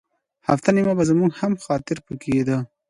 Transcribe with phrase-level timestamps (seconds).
[0.49, 2.57] هفته نیمه به زموږ هم خاطر په کې کېده.